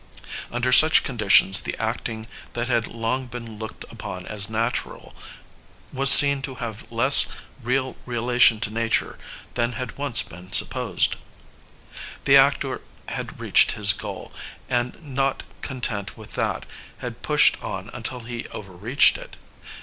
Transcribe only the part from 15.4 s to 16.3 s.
content